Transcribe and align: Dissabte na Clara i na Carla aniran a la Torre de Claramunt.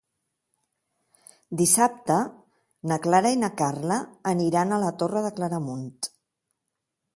Dissabte 1.59 2.15
na 2.93 2.97
Clara 3.05 3.33
i 3.37 3.39
na 3.43 3.51
Carla 3.63 4.01
aniran 4.33 4.73
a 4.79 4.83
la 4.87 4.91
Torre 5.03 5.25
de 5.29 5.35
Claramunt. 5.39 5.97